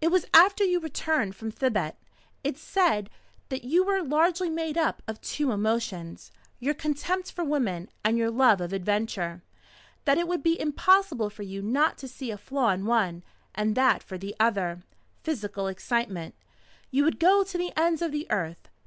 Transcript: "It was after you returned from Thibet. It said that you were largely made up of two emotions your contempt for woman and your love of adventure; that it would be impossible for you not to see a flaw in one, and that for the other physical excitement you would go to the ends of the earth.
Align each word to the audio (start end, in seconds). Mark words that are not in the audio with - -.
"It 0.00 0.08
was 0.10 0.24
after 0.32 0.64
you 0.64 0.80
returned 0.80 1.36
from 1.36 1.50
Thibet. 1.50 1.98
It 2.42 2.56
said 2.56 3.10
that 3.50 3.64
you 3.64 3.84
were 3.84 4.02
largely 4.02 4.48
made 4.48 4.78
up 4.78 5.02
of 5.06 5.20
two 5.20 5.50
emotions 5.52 6.32
your 6.58 6.72
contempt 6.72 7.30
for 7.30 7.44
woman 7.44 7.90
and 8.02 8.16
your 8.16 8.30
love 8.30 8.62
of 8.62 8.72
adventure; 8.72 9.42
that 10.06 10.16
it 10.16 10.26
would 10.26 10.42
be 10.42 10.58
impossible 10.58 11.28
for 11.28 11.42
you 11.42 11.60
not 11.60 11.98
to 11.98 12.08
see 12.08 12.30
a 12.30 12.38
flaw 12.38 12.70
in 12.70 12.86
one, 12.86 13.22
and 13.54 13.74
that 13.74 14.02
for 14.02 14.16
the 14.16 14.34
other 14.40 14.84
physical 15.22 15.66
excitement 15.66 16.34
you 16.90 17.04
would 17.04 17.18
go 17.20 17.44
to 17.44 17.58
the 17.58 17.74
ends 17.78 18.00
of 18.00 18.10
the 18.10 18.26
earth. 18.30 18.70